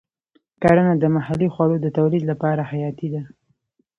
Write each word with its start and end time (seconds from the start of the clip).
کرنه 0.61 0.93
د 0.97 1.03
محلي 1.15 1.47
خوړو 1.53 1.77
د 1.81 1.87
تولید 1.97 2.23
لپاره 2.31 2.61
حیاتي 2.71 3.07
ده. 3.13 3.21